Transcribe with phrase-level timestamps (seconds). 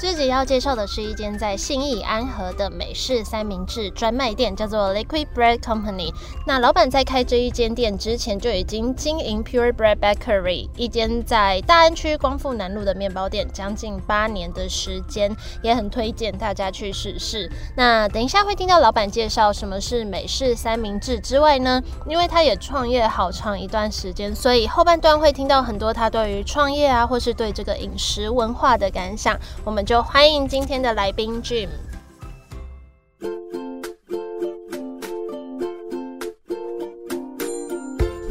[0.00, 6.14] 这集要介绍的是一间在信义安和的美式三明治专卖店，叫做 Liquid Bread Company。
[6.46, 17.50] 那老板在开这一间店之前就已经经营 Pure Bread Bakery，一间在大安区光复南路的面包店，将近八年的时间，也很推荐大家去试试。
[17.76, 29.36] 那等一下会听到老板介绍什么是美式三明治之外呢，因为他也创业好长一段时间，所以后半段会听到很多他对于创业啊，或是对这个饮食文化的感想。
[29.64, 31.66] 我们就欢迎今天的来宾 Jim。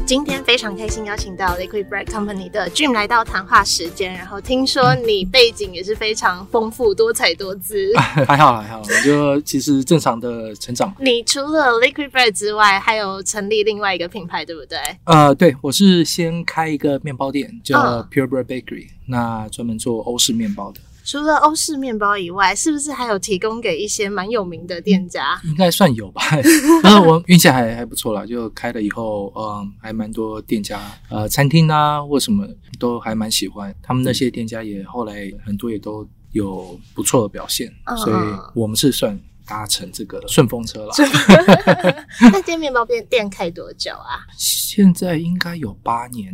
[0.06, 7.92] 今天非常开心邀请到 Liquid Bread Company 的 Jim 来到谈话时间，然后听说你背景也是非常丰富、多彩多姿。
[7.98, 10.94] 还好还好，我就其实正常的成长。
[11.00, 14.78] 你除了 Liquid Bread 之外，还有成立另外一个品牌，对不对？
[15.02, 20.78] 呃，对，我是先开一个面包店，叫 Pure Bread Bakery，那专门做欧式面包的。
[21.08, 25.40] 除了欧式面包以外，是不是还有提供给一些蛮有名的店家？
[25.44, 26.20] 应该算有吧。
[26.82, 32.46] 然后我运气还还不错啦，就开了以后，嗯，还蛮多店家，呃，餐厅啊或什么
[32.78, 33.74] 都还蛮喜欢。
[33.82, 37.72] 他们那些店家也后来很多也都有不错的表现，
[38.04, 38.16] 所以
[38.54, 40.92] 我们是算搭乘这个顺风车了。
[42.30, 44.20] 那间面包店店开多久啊？
[44.36, 46.32] 现在应该有八年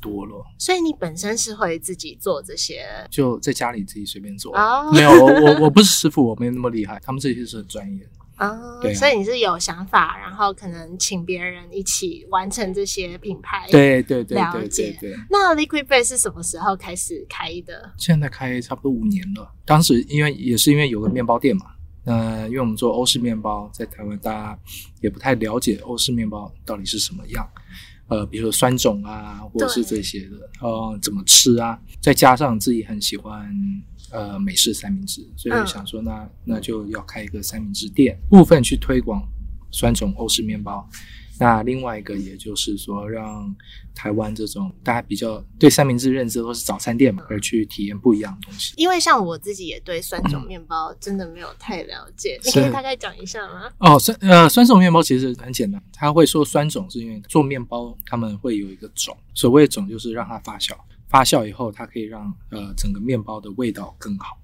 [0.00, 4.54] 多了，所以你本身是会自己做这些，就在家里自己随便做。
[4.94, 8.10] 没有，我我不是师傅，我没那么厉害，他们这些是很专业的。
[8.38, 13.66] 哦，对，所以你是有想法，然后可能请别人一起完成这些品牌。
[13.70, 14.96] 对对对，了解。
[15.28, 17.92] 那 Liquid Bread 是什么时候开始开的？
[17.98, 19.52] 现在开差不多五年了。
[19.64, 21.66] 当时因为也是因为有个面包店嘛。
[22.04, 24.58] 那因为我们做欧式面包，在台湾大家
[25.00, 27.48] 也不太了解欧式面包到底是什么样，
[28.08, 31.80] 呃，比如说酸种啊，或者是这些的，呃，怎么吃啊？
[32.00, 33.48] 再加上自己很喜欢
[34.10, 39.22] 呃美式三明治，所以想说那那就要开一个三明治店，部分去推广
[39.70, 40.88] 酸种欧式面包。
[41.38, 43.54] 那另外一个，也就是说，让
[43.94, 48.74] 台湾这种大家比较对三明治认知都是早餐店嘛，而去体验不一样的东西。
[48.76, 53.70] 因为像我自己也对酸种面包真的没有太了解，你可以大概讲一下吗？
[53.78, 60.76] 哦，酸呃酸种面包其实很简单，他会说酸种是因为做面包他们会有一个种，所谓的种就是让它发酵，
[61.08, 64.36] 发酵以后它可以让呃整个面包的味道更好，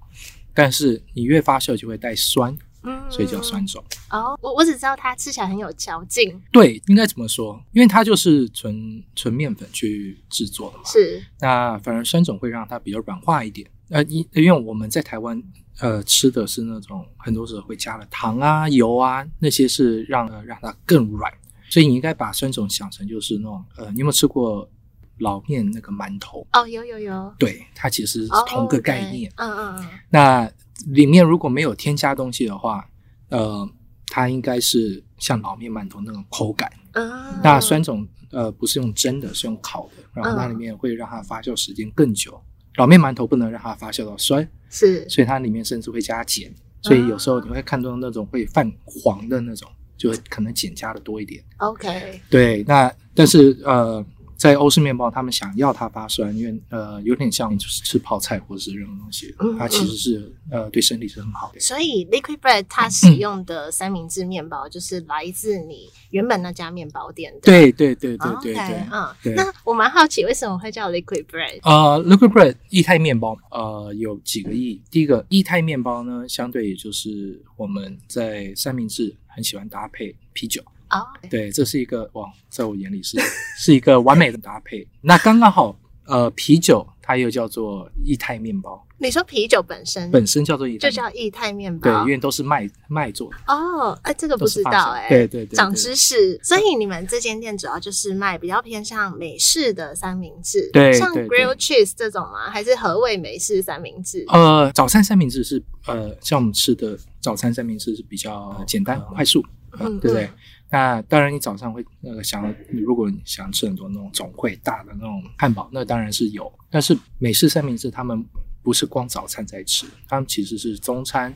[0.53, 2.57] 但是你越发酵就会带酸。
[2.83, 4.37] 嗯，所以叫酸种哦。
[4.41, 6.41] 我我只知道它吃起来很有嚼劲。
[6.51, 7.61] 对，应该怎么说？
[7.73, 10.83] 因为它就是纯纯面粉去制作的嘛。
[10.85, 11.21] 是。
[11.39, 13.69] 那反而酸种会让它比较软化一点。
[13.89, 15.41] 呃，因因为我们在台湾
[15.79, 21.31] 呃吃的是那种很多时候会加了糖啊、油啊，那些是让呃让它更软。
[21.69, 24.69] 所以你应该把酸种想成就是那种呃，你有没有吃过
[25.17, 26.47] 老面那个馒头？
[26.53, 27.35] 哦，有有有。
[27.37, 29.29] 对，它其实是同个概念。
[29.35, 29.89] 嗯嗯嗯。
[30.09, 30.51] 那。
[30.87, 32.89] 里面如果没有添加东西的话，
[33.29, 33.69] 呃，
[34.07, 36.71] 它应该是像老面馒头那种口感。
[36.93, 42.41] 啊，那酸种呃不是用蒸的，是用烤的，然后它里面会让它发酵时间更久。
[42.75, 46.51] 老面馒头不能让它发酵到酸，是，所以它里面甚至会加碱，
[46.81, 51.43] 所以有时候你会看到那种会泛黄的那种，就可能碱加的多一点。
[51.57, 54.05] OK，对，那但是呃。
[54.39, 61.59] 在欧式面包，他们想要它发酸，因为呃有点像就是吃泡菜或者是任何东西，它其实是呃对身体是很好的。
[61.59, 67.39] 所以 Liquid Bread 它使用的三明治面包就是来自你原本那家面包店的。
[67.41, 69.35] 对对对对对对，嗯。
[69.35, 71.59] 那我蛮好奇为什么会叫 Liquid Bread？
[71.63, 74.81] 呃，Liquid Bread 液态面包，呃有几个意。
[74.89, 80.63] 第一个液态面包呢，相对也就是我们在三明治很喜欢搭配啤酒。
[80.89, 83.19] 哦，对，这是一个哇，在我眼里是
[83.57, 84.87] 是一个完美的搭配。
[85.01, 88.85] 那刚刚好，呃，啤酒它又叫做液态面包。
[89.01, 91.89] 你说啤酒本身本身叫做液态，就叫液态面包。
[91.89, 93.37] 对，因为都是麦麦做的。
[93.47, 95.07] 哦，哎，这个不知道哎。
[95.07, 96.37] 对对对，长知识。
[96.43, 102.49] 所以你们这间店主要就是卖比较偏向美式的三明治，对，像 grill cheese 这种吗？
[102.51, 104.25] 还是何谓美式三明治？
[104.27, 109.41] 呃，早餐三明治是呃，像我们吃的早餐三明治是比较简单快速，
[109.79, 110.29] 嗯，对不对？
[110.71, 116.51] 那当然，你早上会那个想，如果你想吃很多那种总会大的那种汉堡，那当然是有。
[116.69, 118.23] 但是美式三明治他们
[118.61, 121.35] 不是光早餐在吃，他们其实是中餐，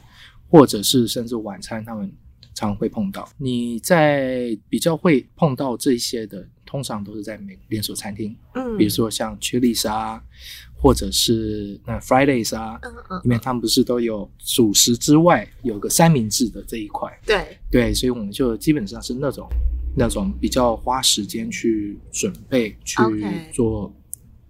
[0.50, 2.12] 或者是甚至晚餐，他们
[2.53, 3.27] 常会碰到。
[3.38, 10.24] 你在比较会碰到这些的，通常都是在美连锁餐厅，嗯，比如说像 Chili's 啊，
[10.83, 19.47] 或者是那 Fridays 啊，嗯嗯，因为他们不是都有主食之外有个三明治的这一块，对，对，所以我们就基本上是那种
[19.95, 23.01] 那种比较花时间去准备去
[23.53, 23.95] 做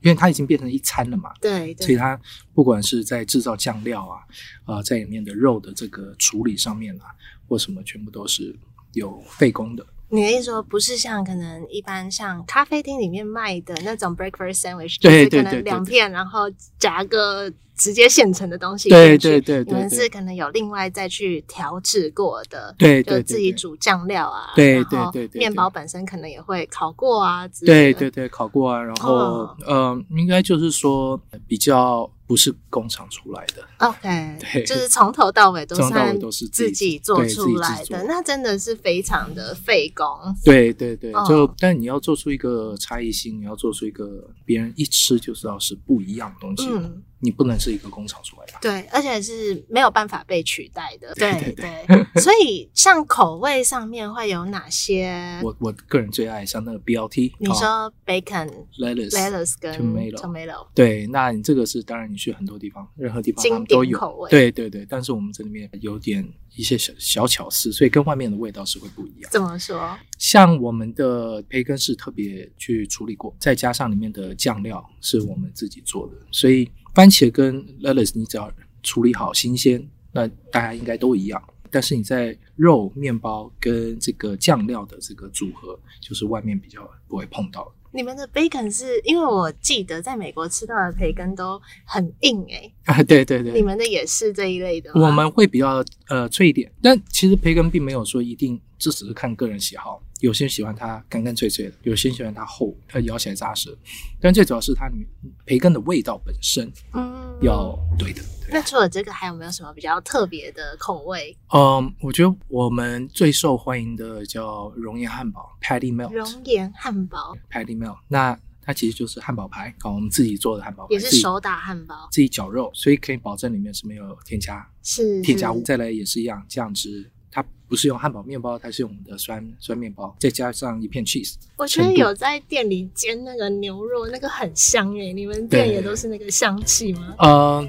[0.01, 2.19] 因为它已经变成一餐了嘛，对对，所以它
[2.51, 4.17] 不管是在制造酱料啊，
[4.65, 7.05] 啊、在里面的肉的这个处理上面啊，
[7.47, 8.55] 或什么，全部都是
[8.93, 9.85] 有费工的。
[10.13, 16.41] 你的意思说不是像可能一般像咖啡厅里面卖的那种 breakfast sandwich，就是可能对对对对两片，然后
[16.77, 29.57] 夹个直接现成的东西对对对对你们是可能有另外再去调制过的，对对对就自己煮酱料啊，对对对对对面包本身可能也会烤过啊之类的，对对对，烤过啊，然后、哦。
[29.65, 34.63] 呃，应该就是说比较不是工厂出来的，OK，对。
[34.65, 40.03] 就是从头到尾都从头到尾是都是自自己己做出来的，那真的是非常的费工。
[40.43, 48.53] 对对对，哦就但你要做出一个差异性，你要做出一个别人一吃就知道是不一样的东西，嗯，你不能是一个工厂出来的。
[48.61, 51.13] 对，而且是没有办法被取代的。
[51.15, 55.39] 对对对， 所以像口味上面会有哪些？
[55.41, 69.31] 我我个人最爱像那个 BLT，你哦说 bacon、lettuce lettuce 跟 tomato tomato，对，那你这个是当然，你去很多地方，任何地方他经们都有口味对对对，但是我们这里面有点一些小小巧思，所以跟外面的味道是会不一样。
[69.31, 69.97] 怎么说？
[70.19, 78.51] 像我们的培根是特别去处理过，再加上里面的酱料是我们自己做的，所以番茄跟 lettuce 你只要
[78.81, 81.41] 处理好新鲜，那大家应该都一样。
[81.71, 87.71] 但是你在肉、面包跟这个酱料的这个组合，就是外面比较不会碰到的。
[87.95, 94.91] 你们的 bacon 是因为我记得在美国吃到的培根都很硬诶、啊，对对对，你们的也是这一类的？
[94.95, 100.01] 我们会比较呃脆一点，但其实培根并没有说一定，这只是看个人喜好。
[100.23, 103.77] 有些人喜欢它干干脆脆的，有些人喜欢它厚，它咬起来扎实。
[104.21, 105.05] 但最主要是它里面
[105.45, 108.21] 培根的味道本身嗯要对的。
[108.21, 111.35] 对那除了这个，还有没有什么比较特别的口味？
[111.53, 116.13] 嗯，我觉得我们最受欢迎的叫熔岩汉堡 （Patty Melt）。
[116.13, 125.61] 熔岩汉堡 Patty Melt，那它其实就是汉堡排，搞我们自己做的汉堡排，也是手打汉堡，自己绞肉，所以可以保证里面是没有添加是添加物。
[125.63, 131.33] 再来也是一样，酱汁它不是用汉堡面包，它是用我们的酸酸面包，再加上一片 cheese。
[131.57, 137.15] 我觉得有在店里煎那个牛肉，那个很香诶、你们店也都是那个香气吗？
[137.17, 137.67] 呃，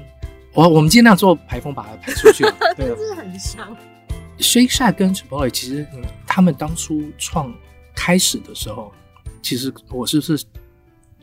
[0.53, 2.55] 我我们尽量做排风把它排出去啊。
[2.77, 3.75] 对真是很香。
[4.37, 7.51] ，Shake Shack 跟 Chipotle 其实嗯他们当初创
[7.95, 8.91] 开始的时候，
[9.41, 10.45] 其实我是是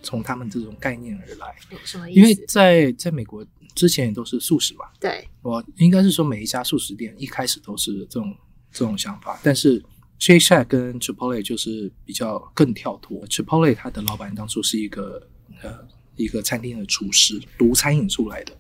[0.03, 2.21] 从他们这种概念而来，有什么意思？
[2.21, 8.37] 因为在在美国之前也都是素食嘛，对，我应该是说每一家素食店一开始都是这种
[8.71, 9.83] 这种想法，但是
[10.19, 13.27] Shake Shack 跟 Chipotle 就是比较更跳脱。
[13.27, 15.27] Chipotle 它的老板当初是一个
[15.63, 18.53] 呃一个餐厅的厨师，读餐饮出来的。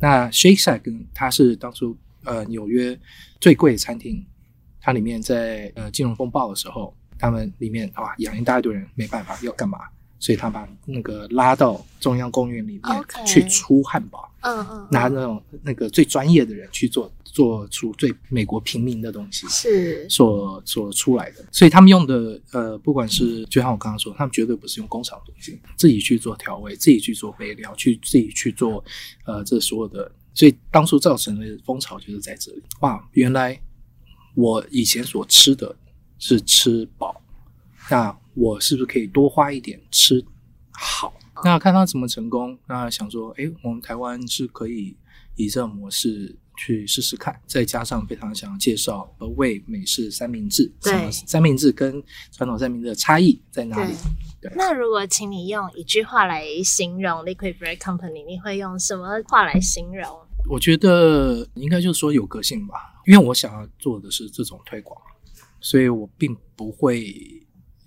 [0.00, 2.98] 那 Shake Shack 跟它是当初呃纽约
[3.40, 4.24] 最贵的餐厅，
[4.80, 9.80] 它里面在呃金融风暴的时候，他们里面啊养一大堆人，没办法要干嘛，
[10.20, 14.30] 所以他把那个拉到中央公园里面去出汉堡。
[14.42, 14.88] 嗯嗯，嗯。
[14.90, 20.08] 拿那种那个最专业的人去做做出最美国平民的东西是。
[20.08, 28.82] 所所出来的，所以他们用的呃，不管是就像我刚刚说，他们绝对不是用工厂的东西，自己去做调味，自己去做备料，去自己去做
[29.26, 32.62] 呃这所有的，所以当初造成的风潮就是在这里。
[32.80, 33.60] 哇，原来
[34.34, 35.76] 我以前所吃的
[36.18, 37.20] 是吃饱，
[37.90, 40.24] 那我是不是可以多花一点吃
[40.72, 41.12] 好？
[41.42, 44.96] 那看他怎么成功，那想说，哎，我们台湾是可以
[45.36, 53.94] 以这种模式去试试看，再加上非常想介绍呃味美式三明治，对什么三明治跟传统三明治的差异在哪里？
[54.40, 60.06] 对那如果请你用一句话来形容 Liquid Bread Company，你会用什么话来形容？
[60.48, 62.74] 我觉得应该就是说有个性吧，
[63.06, 65.00] 因为我想要做的是这种推广，
[65.60, 67.14] 所以我并不会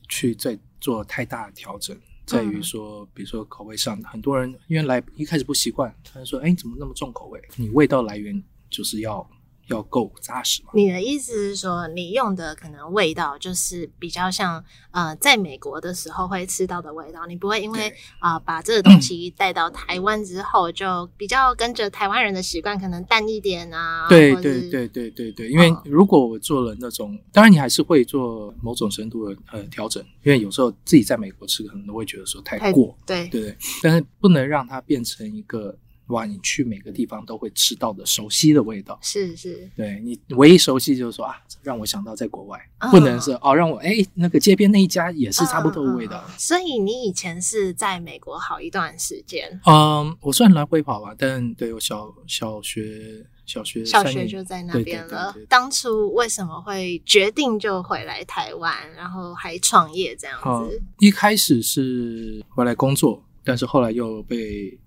[0.07, 1.98] 去再做太大的调整。
[2.25, 7.41] 在于说，比如说口味上，很多人因为来一开始不习惯，他就说：“哎，你怎么那么重口味？
[7.57, 9.29] 你味道来源就是要
[9.67, 24.08] 要够扎实嘛。”你的意思是说，你用的可能味道就是比较像呃，在美国的时候会吃到的味道，你不会因为对啊、把这个东西带到台湾之后，就比较跟着台湾人的习惯，可能淡一点啊。
[24.10, 35.75] 对对对对对对，因为嗯如果我做了那种，当然你还是会做某种程度的呃调整，因为有时候自己在美国吃，可能都会觉得说太太过，对对对，但是不能让它变成一个
[36.07, 39.00] 哇，你去每个地方都会吃到的熟悉的味道。
[39.01, 46.24] 是是，对你唯一熟悉就是说啊，让我想到在国外，嗯不能是哦，让我哎那个街边那一家也是差不多的味道。
[46.38, 55.31] 所以你以前是在美国好一段时间，嗯，我算来回跑吧，但对我小小学小学小学就在那边了。
[55.33, 60.38] 对对对当初为什么会决定就回来台湾，然后还创业这样
[60.69, 64.77] 子？，一开始是回来工作，但是后来又被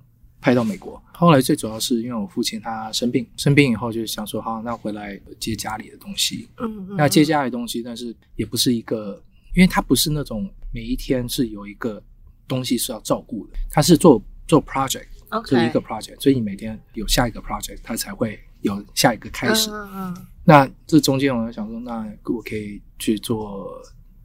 [0.46, 1.02] 派到美国。
[1.12, 6.48] 后来最主要是因为我父亲他生病，生病以后就想说，好，那回来接家里的东西。
[6.58, 9.20] 嗯嗯，那接家里的东西，但是也不是一个，
[9.56, 12.00] 因为他不是那种每一天是有一个
[12.46, 19.68] 东西是要照顾的，他是做做 project，OK 就一个 project，所以你每天有下一个 project，他才会有下一个开始。
[19.72, 23.82] 嗯嗯那这中间我就想说，那我可以去做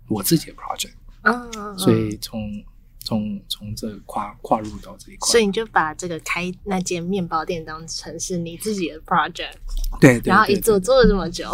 [0.08, 0.94] 我自己的 project。
[1.24, 2.64] 嗯嗯嗯，所以从
[3.04, 9.54] 从从这跨跨入到这一块，所以你就把这个开那间面包店当成是你自己的 project，
[10.00, 11.50] 对对，然后一做做了这么久，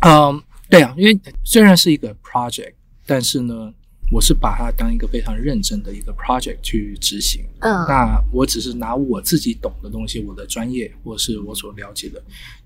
[0.00, 2.74] 嗯，对啊，因为虽然是一个 project，
[3.04, 3.72] 但是呢，
[4.12, 7.44] 我是把它当一个非常认真的一个 project 去执行。
[7.60, 7.84] 嗯。
[7.88, 12.22] 那我只是拿我自己懂的东西，我的专业或是我所了解的，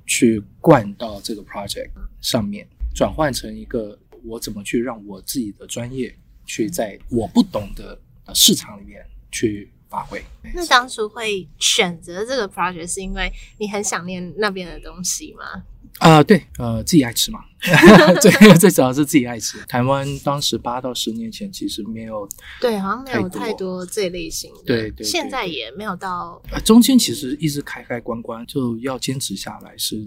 [0.07, 7.99] 去灌到这个 project 上面，转换成一个我怎么去让我自己的专业去在我不懂的
[8.31, 10.23] 呃市场里面去发挥。
[10.55, 15.65] 那当初会选择这个 project 是因为你很想念那边的东西吗？
[15.99, 17.41] 啊、对，呃，自己爱吃嘛，
[18.23, 19.59] 最最主要是自己爱吃。
[19.67, 22.27] 台湾当时八到十年前其实没有，
[22.61, 29.99] 对，好像没有太多这类型的，对对对现在也没有到，呃，中间其实一直开开关关，就要坚持下来是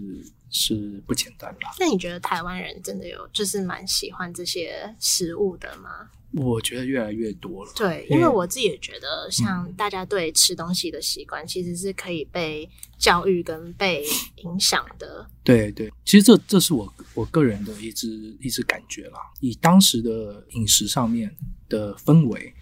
[0.50, 1.72] 是不简单啦。
[1.80, 6.10] 那你觉得台湾人真的有就是蛮喜欢这些食物的吗？
[6.36, 7.72] 我觉得越来越多了。
[7.76, 14.04] 对，因为我自己也觉得，像大家对吃东西的习惯，其实是可以被教育跟被
[14.44, 15.28] 影响的。
[15.44, 19.20] 对对，其实这这是我我个人的一直一直感觉啦。
[19.42, 21.36] 以当时的饮食上面
[21.70, 22.54] 的氛围，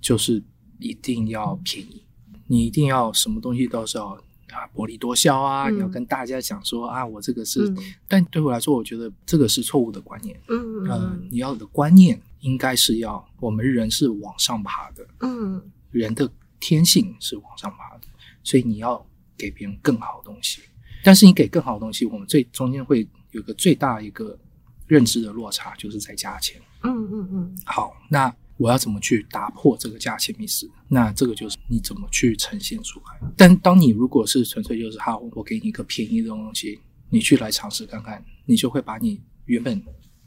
[0.00, 0.42] 就是
[0.78, 2.02] 一定要便宜，
[2.46, 4.08] 你一定要什么东西都是要
[4.50, 7.68] 啊薄利多销啊，嗯你要跟大家讲说啊，我这个是。
[7.68, 7.76] 嗯
[8.08, 10.40] 但对我来说，我觉得这个是错误的观念。
[10.48, 16.30] 嗯嗯、嗯你要的观念应该是要我们人是往上爬的，嗯人的
[16.60, 18.06] 天性是往上爬的，
[18.42, 19.04] 所以你要
[19.36, 20.60] 给别人更好的东西。
[21.04, 24.38] 但是你给更好的东西，我们最中间会有个最大一个
[24.86, 26.60] 认知的落差，就是在价钱。
[26.82, 30.68] 嗯嗯嗯好，那我要怎么去打破这个价钱迷思？
[30.88, 33.30] 那这个就是你怎么去呈现出来。
[33.36, 39.82] 但当你如果是纯粹就是哈，我给你一个便宜的东西，你去来尝试看看，你就会把你原本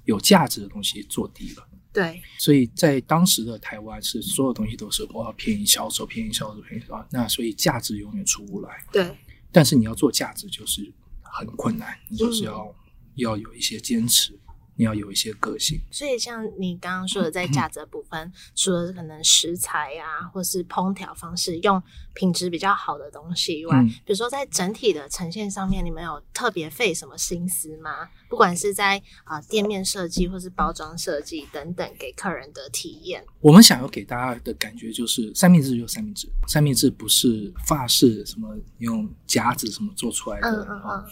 [0.05, 1.67] 有价值的东西做低了。
[1.93, 8.83] 对，所以在当时的台湾是所有东西都是我要便宜销售，便宜销售，便宜销售，那所以价值永远出不来。
[8.91, 9.15] 对，
[9.51, 12.45] 但是你要做价值就是很困难，你就是嗯。
[12.45, 12.75] 要、
[13.15, 14.39] 要有一些坚持，
[14.75, 15.79] 你要有一些个性。
[15.91, 21.81] 所以像你刚刚说的，在价值的部分，除了可能食材啊，或是烹调方式，用
[22.13, 28.09] 品质比较好的东西以外，嗯比如说在整体的呈现上面，你们有特别费什么心思吗？
[28.29, 33.23] 不管是在啊、呃店面设计，或是包装设计等等，给客人的体验。
[33.39, 41.11] 我们想要给大家的感觉就是三明治就三明治，三明治不是法式什么用夹子什么做出来的，嗯嗯啊嗯，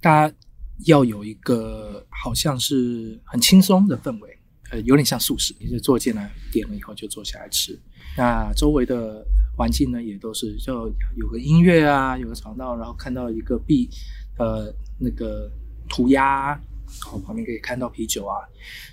[0.00, 0.36] 大家
[0.86, 4.38] 要有一个好像是很轻松的氛围，
[4.70, 7.78] 呃，有点像素食，你是坐进来点了以后就坐下来吃。
[8.16, 9.24] 那周围的
[9.56, 13.88] 环境呢，也都是就有个音乐啊，有个吵闹，然后看到一个壁，
[14.38, 15.50] 呃，那个
[15.88, 16.60] 涂鸦，然
[17.10, 18.36] 后旁边可以看到啤酒啊，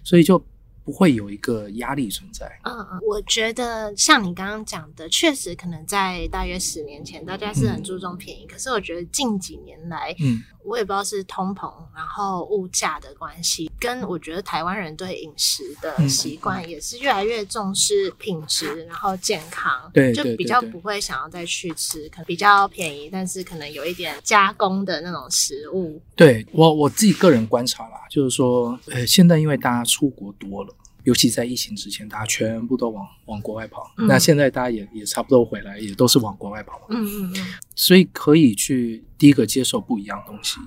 [0.04, 0.44] 所以就
[0.88, 2.50] 不会有一个压力存在。
[2.64, 8.48] 嗯嗯，我觉得像你刚刚讲的，确实可能在大约十年前，大家是很注重便宜。
[8.48, 26.02] 可是我觉得近几年来，嗯，我也不知道是通膨，然后物价的关系，跟我觉得台湾人对饮食的嗯习惯也是越来越重视品质，然后健康，对就比较不会想要再去吃可能比较便宜，但是可能有一点加工的那种食物。
[26.16, 30.74] 对我我自己个人观察啦，就是说，呃，现在因为大家出国多了，
[31.08, 33.90] 尤其在疫情之前，大家全部都往往国外跑。
[33.96, 37.48] 嗯那现在大家也也差不多回来，也都是往国外跑嘛，嗯嗯嗯，
[37.78, 40.60] 所以可以去第一个接受不一样的东西。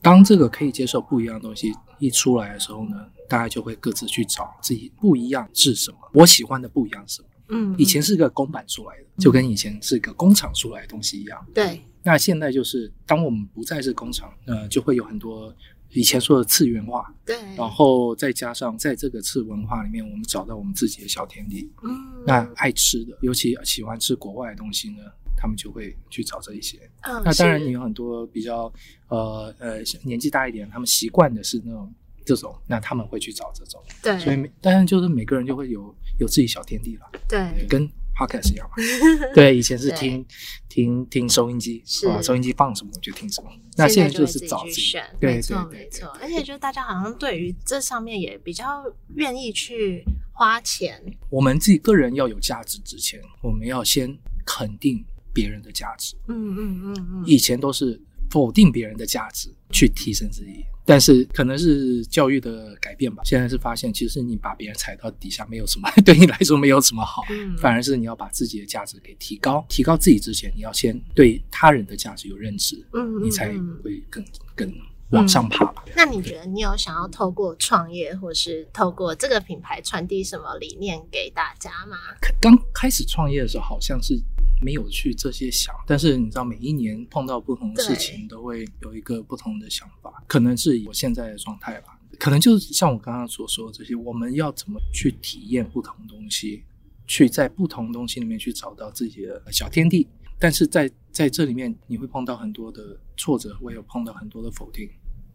[0.00, 7.28] 当这个可以接受不一样的东西一出来的时候呢，大家就会各自去找自己不一样是什么，我喜欢的不一样是什么。
[7.48, 11.44] 嗯，以前是个公版出来的，就跟以前是个工厂出来的东西一样。
[11.52, 15.52] 对，那现在就是，当我们不再是工厂，呃，就会有很多
[15.92, 21.70] 以前说的次元化，对，然后再加上在这个次文化里面，我们找到我们自己的小天地。
[21.82, 24.98] 嗯，那爱吃的，尤其喜欢吃国外的东西呢，
[25.36, 26.78] 他们就会去找这一些。
[27.02, 28.72] 嗯，那当然，你有很多比较
[29.08, 31.92] 呃呃年纪大一点，他们习惯的是那种
[32.24, 33.82] 这种，那他们会去找这种。
[34.02, 38.74] 对所以对每当然就是每个人就会有有自己小天地了，对跟 podcast 一样嘛。
[39.34, 40.24] 对，以前是听
[40.68, 42.20] 听听收音机，是吧？
[42.20, 43.50] 收音机放什么我就听什么。
[43.76, 46.08] 那现在就是找自己选，对没错对对没错。
[46.20, 48.84] 而且就大家好像对于这上面也比较
[49.14, 56.14] 愿意去花钱，我们自己个人要有价值之前，我们要先肯定别人的价值。
[56.28, 57.98] 嗯嗯嗯嗯，以前都是
[58.30, 63.22] 否定别人的价值去提升自己，但是可能是教育的改变吧。
[63.24, 69.64] 现在是发现，其实你把别人踩到底下没有什么， 对你来说没有什么好，嗯反而是你要把自己的价值给提高。
[69.68, 73.48] 提高自己之前，你要先对他人的价值有认知，嗯，你才
[73.82, 74.72] 会更更
[75.10, 75.84] 往上爬吧。
[75.96, 81.96] 那你觉得你有想要透过创业，或是透过这个品牌传递什么理念给大家吗？
[82.40, 84.14] 刚开始创业的时候，好像是
[84.62, 90.22] 没有去这些想，但是你知道，每一年碰到不同的事情，都会有一个不同的想法。
[90.26, 96.62] 可能是我现在的状态吧，可能就是像我刚刚所说的这些，我们要怎么去体验不同东西，
[97.06, 100.06] 去在不同东西里面去找到自己的小天地。
[100.38, 104.88] 但是在在这里面，你会碰到很多的挫折，会有碰到很多的否定，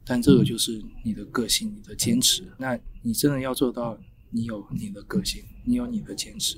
[0.03, 2.43] 但这个就是你的个性，你的坚持。
[2.57, 3.95] 那你真的要做到，
[4.31, 6.57] 你有你的个性，你有你的坚持，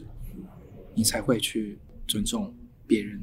[0.95, 2.55] 你才会去尊重
[2.87, 3.19] 别人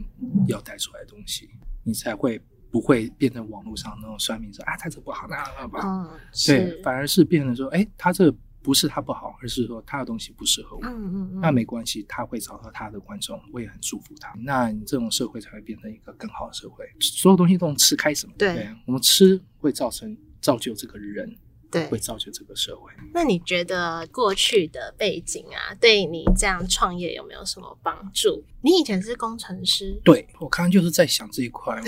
[0.47, 1.49] 要带出来的东西，
[1.83, 2.41] 你才会
[2.71, 5.89] 不会变成网络上那种算命说啊，他这不好，那那不好。
[5.89, 6.11] 嗯，
[6.47, 10.83] 对，，反而是变成说，哎，他这不是他不好，而是说他的东西不适合我。
[10.85, 14.35] 嗯嗯嗯，那没关系，他会找到他的观众，我也很祝福他。
[14.43, 16.85] 那你这种社会才会变成一个更好的社会。
[17.01, 18.33] 所有东西都从吃开始嘛。
[18.39, 21.37] 对我们吃会造成造就这个人，
[21.81, 21.99] 对会。
[22.05, 22.93] 造就这个社会。
[23.15, 28.45] 那你觉得过去的背景啊，对你这样创业有没有什么帮助？
[28.61, 31.79] 你以前是工程师，对我刚刚就是在想这一块，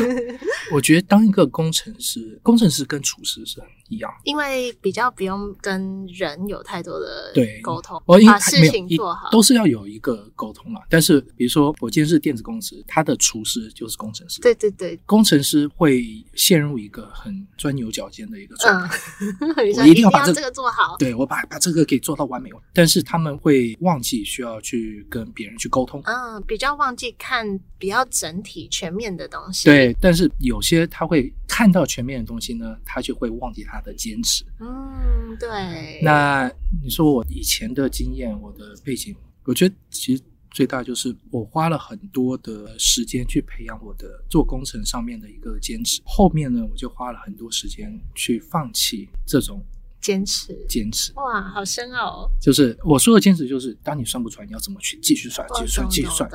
[0.72, 4.10] 我觉得当一个工程师，工程师跟厨师是很一样。
[4.24, 10.80] 因为比较不用跟人有太多的对沟通，把事情做好，都是要有一个沟通嘛。
[10.90, 18.98] 但是比如说我今天是电子公司，他的厨师就是工程师，对对对，工程师会陷入一个很钻牛角尖的一个状态。
[19.78, 26.02] 我一定要把这这个做好，对我把把这个给做到完美，但是他们会忘记需要去跟别人去沟通。
[26.04, 34.44] 嗯，比较忘记看比较整体全面的东西，，对，但是有些他会看到全面的东西呢，他就会忘记他的坚持。
[34.58, 36.50] 嗯，对，那
[36.82, 49.62] 你说我以前的经验，我的背景，我觉得其实最大就是我花了很多的时间去培养我的做工程上面的一个坚持，后面呢，我就花了很多时间去放弃这种
[50.00, 51.12] 坚持，坚持。
[51.14, 56.30] 哇，好深奥哦，就是我说的坚持，就是当你算不出来，你要怎么去继续算，继续算，继续算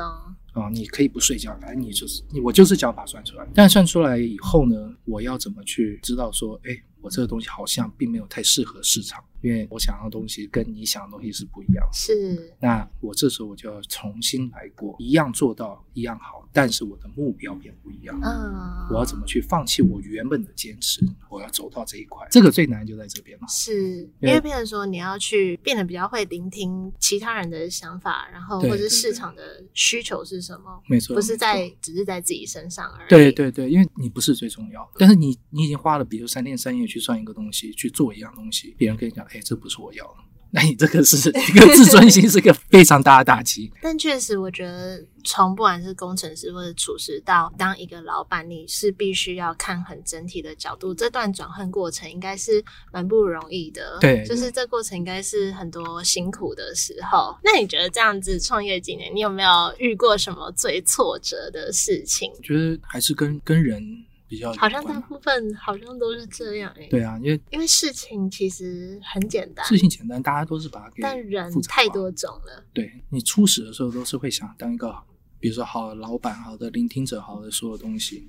[0.53, 3.45] 啊、你可以不睡觉，反正你就是你，我就是想把它算出来。
[3.53, 11.93] 但算出来以后呢，我要怎么去知道说，哎，我这个东西好像并没有太适合市场，因为我想要的东西跟你想的东西是不一样的。
[11.93, 18.19] 是，那我这时候我就要重新来过，一样做到一样好，但是我的目标变不一样。
[18.23, 20.99] 嗯，我要怎么去放弃我原本的坚持？
[21.29, 23.47] 我要走到这一块，这个最难就在这边嘛。
[23.47, 33.09] 是因因为为变成说你要去变得比较会聆听其他人的想法，然后或者是市场的需求是什么，没错，不是在只是在自己身上而已。
[33.09, 40.13] 对对对，因为你不是最重要的，但是你你已经花了比如三天三夜去算一个东西，去做一样东西，别人跟你讲，哎，这不是我要的，
[40.51, 43.69] 那你这个是一个自尊心是一个非常大的打击。
[43.83, 50.93] 但确实，我觉得从不管是工程师或者厨师到当一个老板，你是必须要看很整体的角度。
[50.93, 57.35] 这段转换过程应该是蛮不容易的，对就是这过程应该是很多辛苦的时候。
[57.43, 62.31] 那你觉得这样子创业几年，你有没有遇过什么最挫折的事情？
[62.33, 63.83] 我觉得还是跟跟人
[64.27, 72.65] 比较好像大部分好像都是这样哎、对啊，因为因为事情其实很简单，事情简单，大家都是把它给但人太多种了。
[72.73, 74.95] 对你初始的时候都是会想当一个，
[75.39, 78.27] 比如说好的老板、好的聆听者、好的所有东西，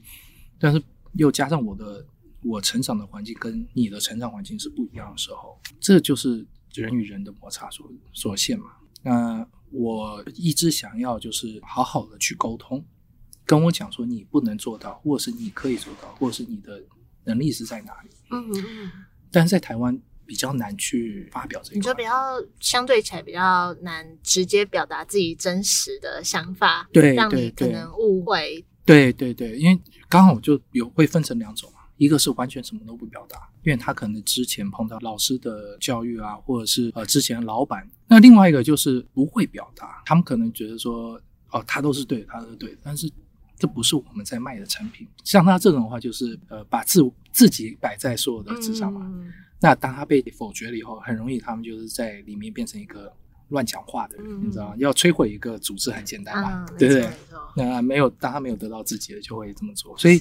[0.59, 0.83] 但是
[1.15, 2.05] 又加上我的
[2.43, 8.67] 我成长的环境跟你的成长环境是不一样的时候，这就是人与人的摩擦所所限嘛。
[9.03, 12.85] 那我一直想要就是好好的去沟通，
[13.47, 16.83] 跟我讲说你不能做到，或者是你可以做到，或者是你的
[17.25, 18.11] 能力是在哪里。
[18.31, 18.91] 嗯嗯，
[19.31, 22.03] 但是在台湾比较难去发表这一块你说比。
[22.03, 22.13] 较
[22.59, 28.65] 相对起来比较难直接表达自己真实的想法，对让你可能误会。
[28.85, 41.21] 对对对，因为刚好就有会分成两种嘛，一个是完全什么都不表达，因为他可能之前碰到老师的教育啊，或者是呃之前老板；那另外一个就是不会表达，他们可能觉得说。
[41.53, 43.09] 哦，他都是对的，他都是对的，但是
[43.59, 45.07] 这不是我们在卖的产品。
[45.25, 49.01] 像他这种的话，就是呃，把自自己摆在所有的之上嘛。
[49.05, 53.11] 嗯那当他被否决了以后，很容易他们就是在里面变成一个
[53.49, 54.75] 乱讲话的人，嗯你知道吗？
[54.77, 57.09] 要摧毁一个组织很简单嘛，啊，对不对
[57.57, 59.97] 那没有，当他没有得到自己的，就会这么做。
[59.97, 60.19] 所以，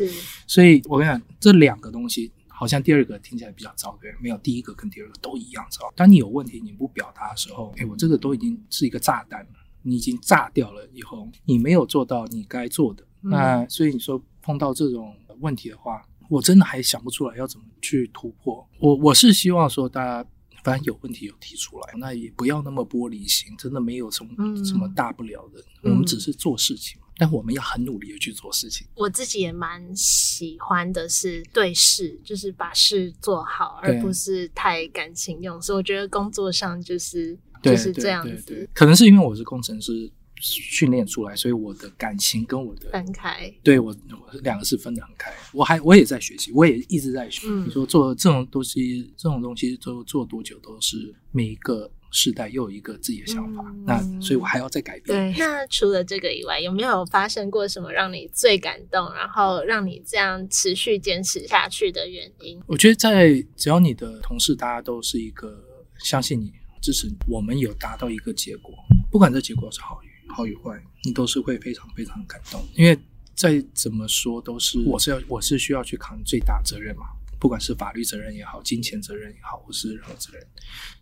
[0.47, 4.15] 所以我跟你讲，这两个东西好像第二个听起来比较糟，对？
[4.21, 5.91] 没有第一个跟第二个都一样糟。
[5.97, 9.49] 当你有问题你不表达的时候，哎，我这个都已经是一个炸弹了，
[9.81, 18.67] 你已经炸掉了以后，你没有做到你该做的，嗯那所以你说碰到这种问题的话，我真的还想不出来要怎么去突破。
[18.79, 20.29] 我我是希望说大家。
[20.63, 25.59] 反正有问题有提出来，那也不要那么玻璃心，真的没有什么、嗯什么大不了的。
[25.83, 28.87] 嗯我们只是做事情，但我们要很努力的去做事情。
[28.95, 35.71] 我自己也蛮喜欢的是对事，就是把事做好，而不是太感情用事。
[35.71, 43.51] 我觉得工作上就是对就是这样对对对子可能是因为我是工程师训练出来，所以我的感情跟我的分开。
[43.63, 45.33] 对我我两个是分得很开。
[45.53, 47.47] 我还我也在学习，我也一直在学。
[47.47, 55.33] 嗯你说做这种东西，这种东西都做多久都是每一个时代又有一个自己的想法，嗯那所以我还要再改变。
[55.33, 62.61] 对，那除了这个以外，有没有发生过什么让你最感动，然后让你这样持续坚持下去的原因？
[62.67, 65.63] 我觉得在只要你的同事大家都是一个
[65.99, 68.73] 相信你、支持你，我们有达到一个结果，
[69.11, 72.97] 不管这结果是好与好与坏，你都是会非常非常感动，因为
[73.33, 77.05] 再怎么说都是我是要我是需要去扛最大责任嘛。
[77.37, 80.47] 不管是法律责任也好，金钱责任也好，或是任何责任，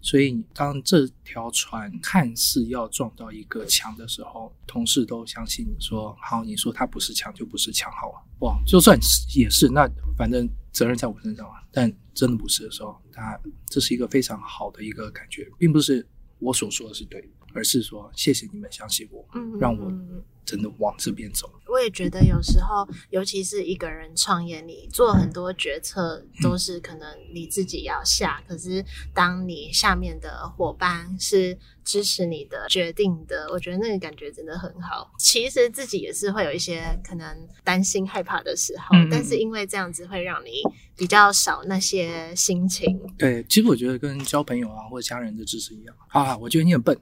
[0.01, 8.27] 所以当这条船看似要撞到一个墙的时候，同事都相信你说好，你说它不是墙就不是墙好了。
[8.39, 11.53] 哇，就算是也是，那反正责任在我身上嘛。
[11.71, 16.05] 但真的不是的时候，他这是一个非常好的一个感觉，并不是
[16.39, 21.49] 我所说的是对，而是说谢谢你们相信我，嗯让我嗯真的往这边走。
[21.67, 35.11] 我也觉得有时候，尤其是一个人创业，你做很多决策都是可能你自己要下，可是当你下面的伙伴是支持你的决定的，我觉得那个感觉真的很好。
[35.17, 37.25] 其实自己也是会有一些可能
[37.63, 40.61] 担心、害怕的时候，但是因为这样子会让你
[40.97, 42.99] 比较少那些心情。
[43.17, 46.95] 对，其实我觉得跟交朋友啊或者家人的支持一样啊，我觉得你很笨。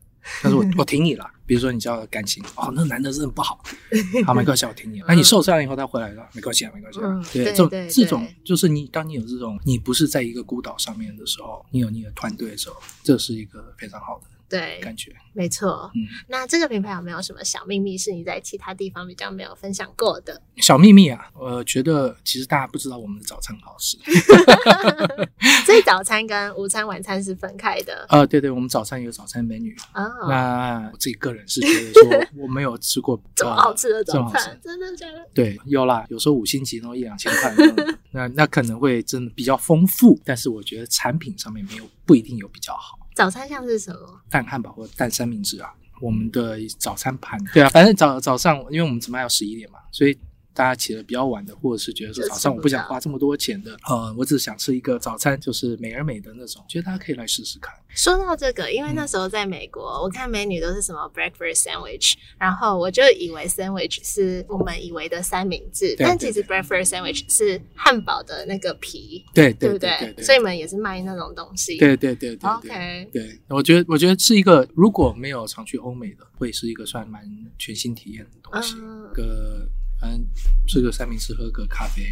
[0.43, 3.61] 但是我我挺你了，比如说你叫感情，哦，那男的真的不好，
[4.25, 5.01] 好没关系，我挺你。
[5.07, 7.03] 那你受伤了以后他回来了，没关系啊，没关系啊。
[7.05, 15.11] 嗯对，这种这种就是你，当你有这种，你不是在一个孤岛上面的时候，你有你的团队的时候，这是一个非常好的对，感觉。
[15.33, 15.89] 没错。
[15.95, 20.41] 嗯，那这个品牌有没有什么小秘密是你在其他地方比较没有分享过的？
[20.57, 23.97] 小秘密啊，我觉得其实大家不知道我们的早餐很好吃。
[25.65, 28.05] 所以早餐跟午餐、晚餐是分开的。
[28.09, 29.73] 呃，对对，我们早餐有早餐美女。
[29.93, 35.29] 哦，那我自己个人是觉得说，我没有吃过 这么呃好吃的早餐，真的假的？
[35.33, 42.99] 对，有啦，有时候五星级然后一两千块，那那那可能会真的比较丰富，但是我觉得产品上面没有不一定有比较好。
[43.21, 44.19] 早餐像是什么？
[44.31, 50.19] 蛋汉堡或蛋三明治啊，我们的早餐盘，对啊，反正早早上，因为我们只卖到十一点嘛，所以
[50.53, 57.73] 大家起的比较晚的，或者是觉得说早上我不想花这么多钱的，呃，我只是想吃一个早餐，就是美而美的那种，觉得大家可以来试试看。
[57.89, 71.77] 说到这个，因为嗯那时候在美国，我看美女都是什么 breakfast sandwich，然后我就以为 sandwich 是我们以为的三明治，对但其实 breakfast sandwich 是汉堡的那个皮，对对不对对对对，所以你们也是卖那种东西。
[71.77, 72.49] 对对对对对。
[72.49, 77.21] ，OK，对，我觉得我觉得是一个，如果没有常去欧美的，会是一个算蛮
[77.57, 78.75] 全新体验的东西。
[78.79, 80.25] 嗯个反正
[80.67, 82.03] 吃个三明治，喝个咖啡，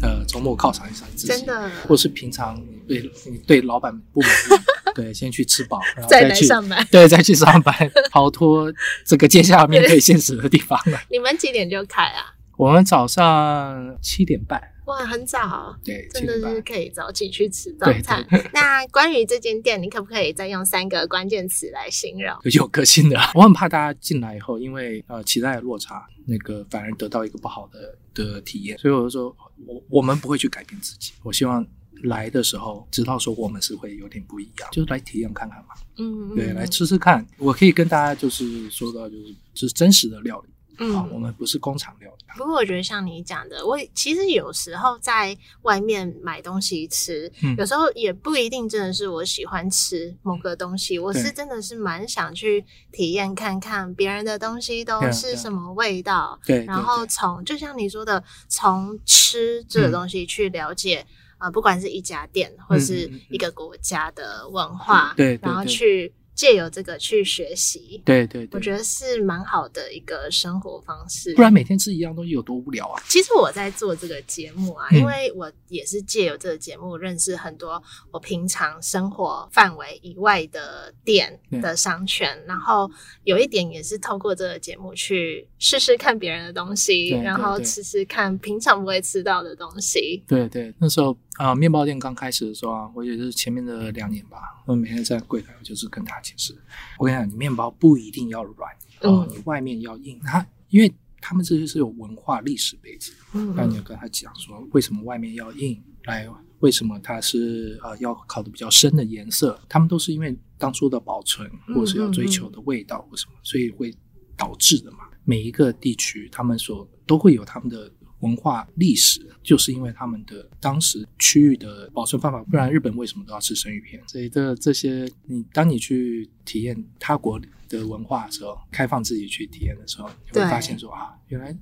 [0.00, 4.62] 呃，周末犒赏一下自己，真的或是平常你对你对老板不满意，
[4.94, 6.86] 对，先去吃饱，然后再来去上班。
[6.90, 7.74] 对，再去上班，
[8.10, 8.72] 逃脱
[9.04, 10.98] 这个接下来面对现实的地方了。
[11.10, 12.34] 你们几点就开啊？
[12.56, 18.26] 我们早上七点半，哇，很早，对，真的是可以早起去吃早餐。
[18.54, 22.34] 那关于这间店，你可不可以再用三个关键词来形容？
[22.54, 23.18] 有个性的。
[23.34, 31.12] 我很怕大家进来以后，因为呃期待的落差，那个反而得到一个不好的的体验，所以我就说，我我们不会去改变自己。
[31.22, 31.66] 我希望
[32.04, 35.74] 来的时候知道说我们是会有点不一样，就是来体验看看嘛。
[35.98, 37.26] 嗯，对，嗯来吃吃看。
[37.36, 40.48] 我可以跟大家就是说到，就是就是真实的料理
[40.78, 41.10] 啊，嗯。
[41.12, 42.24] 我们不是工厂料理。
[42.36, 47.54] 不过我觉得像你讲的，我其实有时候在外面买东西吃，嗯。
[47.56, 61.06] 有时候也不一定真的是我喜欢吃某个东西，我是真的是蛮想去体验看看别人的东西都是什么味道，对，然后从就像你说的，从吃这个嗯东西去了解。
[61.40, 65.40] 呃，不管是一家店或是一个国家的文化，对对。
[65.40, 68.00] 然后去借由这个去学习。
[68.04, 71.34] 对对对，我觉得是蛮好的一个生活方式。
[71.34, 73.02] 不然每天吃一样东西有多无聊啊！
[73.08, 82.88] 其实我在做这个节目啊，嗯因为我也是借由这个节目认识很多我平常生活范围以外的店的商圈，然后
[83.24, 90.22] 有一点也是透过这个节目去试试看别人的东西，然后吃吃看平常不会吃到的东西。
[90.28, 96.54] 对对，那时候啊、呃面包店刚开始的时候啊，我也是前面的两年吧，我每天在柜台，我就是跟他解释，
[96.98, 98.70] 我跟你讲，你面包不一定要软
[99.02, 100.20] 哦，嗯你外面要硬。
[100.20, 106.28] 他因为他们这些是有文化历史背景，嗯那你要跟他讲说，为什么外面要硬，来
[106.60, 113.94] 为什么它是呃要烤的比较深的颜色，他们都是因为当初的保存嗯或者是要追求的味道或什么，所以会
[114.36, 114.98] 导致的嘛。
[115.24, 117.88] 每一个地区他们所都会有他们的
[118.20, 124.02] 文化历史，就是因为他们的当时区域的保存方法，不然日本为什么都要吃生鱼片？
[124.08, 131.56] 所以这这些，你当你去体验他国的文化的时候，开放自己去体验的时候，你会发现说啊，原来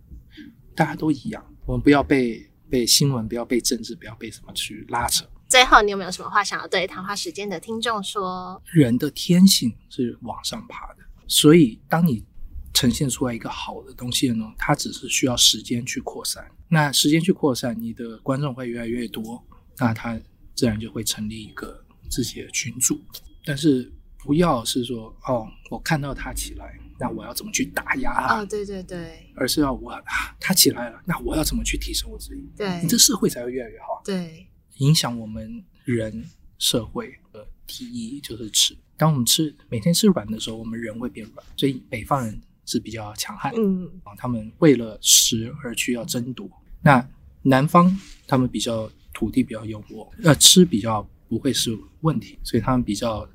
[0.75, 5.27] 大家都一样，我们不要被被新闻，不要被政治，不要被什么去拉扯。
[5.49, 8.61] 最后，你有没有什么话想要对谈话时间的听众说？
[8.67, 10.97] 人的天性是往上爬的，
[11.29, 12.25] 所以当你
[12.77, 16.47] 呈现出来一个好的东西的呢，它只是需要时间去扩散。
[16.69, 19.43] 那时间去扩散，你的观众会越来越多，
[19.79, 20.21] 那它
[20.55, 23.01] 自然就会成立一个自己的群组。
[23.47, 28.43] 但是不要是说哦，我看到他起来，那我要怎么去打压他？
[28.43, 30.03] 哦，对对对而是要我啊，
[30.39, 32.47] 他起来了，那我要怎么去提升我自己？
[32.59, 34.03] 对你这社会才会越来越好。
[34.05, 38.77] 对，影响我们人社会的第一就是吃。
[38.99, 46.47] 当我们吃每天吃软的时候，我们人会变软，所以北方人是比较强悍，嗯啊，他们为了食而去要争夺。
[46.83, 47.09] 那
[47.43, 53.27] 南方他们比较土地比较优渥，呃，吃比较不会是问题，所以他们比较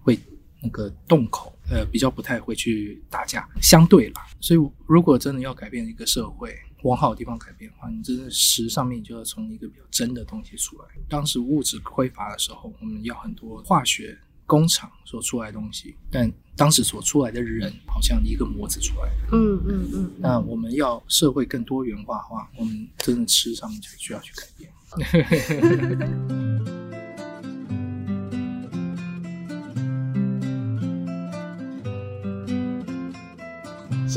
[0.00, 0.18] 会
[0.62, 4.26] 那个动口，呃，比较不太会去打架，相对啦。
[4.40, 10.84] 所以如果真的要改变一个社会，往好的地方改变的话，你真的食上面就要从一个比较真的东西出来。
[11.08, 14.16] 当时物质匮乏的时候，我们要很多化学
[14.48, 19.36] 工厂所出来的东西，但当时所出来的人好像一个模子出来的。
[19.36, 24.72] 嗯嗯嗯，那我们要社会更多元化的话，我们真的吃上面就需要去改变。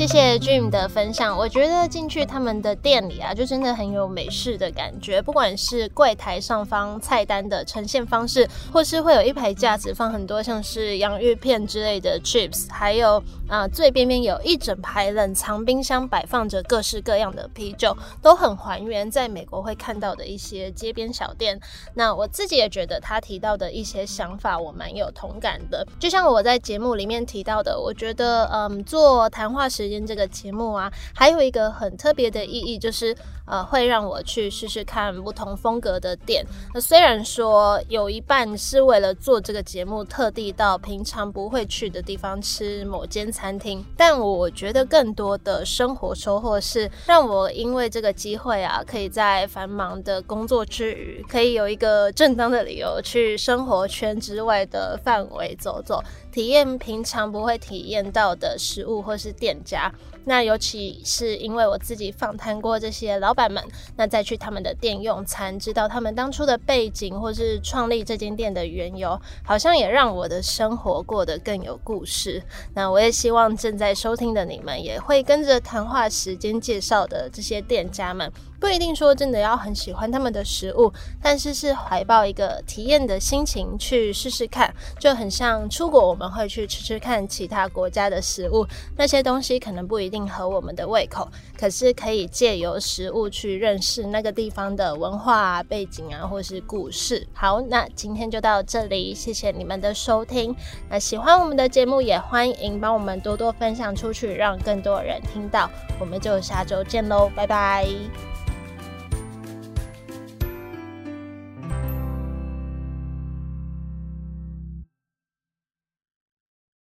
[0.02, 5.22] 谢谢 Dream 的分享，我觉得进去他们的店里啊，就真的很有美式的感觉。
[5.22, 21.60] 不管是柜台上方菜单的呈现方式，或是会有一排架子放很多像是洋芋片之类的 chips，还有啊、最边边有一整排冷藏冰箱摆放着各式各样的啤酒，都很还原在美国会看到的一些街边小店。
[21.94, 25.86] 那我自己也觉得他提到的一些想法，我蛮有同感的。
[26.00, 33.14] 就像我在节目里面提到的，我觉得，嗯，做谈话时间这个节目啊，还有一个很特别的意义，就是
[33.46, 36.44] 呃，会让我去试试看不同风格的店。
[36.74, 59.92] 那虽然说有一半是为了做这个节目，特地到平常不会去的地方吃某间餐厅，但我觉得更多的生活收获是让我因为这个机会啊，可以在繁忙的工作之余，可以有一个正当的理由去生活圈之外的范围走走，体验平常不会体验到的食物或是店家。
[60.24, 63.62] 那尤其是因为我自己访谈过这些老板们，
[63.96, 72.42] 那再去他们的店用餐，知道他们当初的背景或是创立这间店的缘由，好像也让我的生活过得更有故事。
[72.74, 78.30] 那我也希望正在收听的你们也会跟着谈话时间介绍的这些店家们，
[78.60, 91.26] 不一定说真的要很喜欢他们的食物，但是是怀抱一个体验的心情去试试看，就很像出国我们会去吃吃看其他国家的食物，那些东西可能不一定合我们的胃口，
[91.58, 97.26] 可是可以借由食物去认识那个地方的文化、背景啊，或是故事。
[97.32, 100.54] 好，那今天就到这里，谢谢你们的收听。
[100.90, 105.70] 那喜欢我们的节目，也欢迎帮我们多多分享出去，让更多人听到。
[105.98, 108.31] 我们就下周见喽，拜拜。